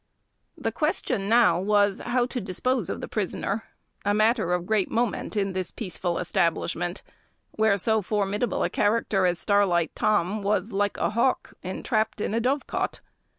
[0.57, 3.65] The question now was, how to dispose of the prisoner;
[4.03, 7.03] a matter of great moment in this peaceful establishment,
[7.51, 12.41] where so formidable a character as Starlight Tom was like a hawk entrapped in a
[12.41, 12.99] dovecot.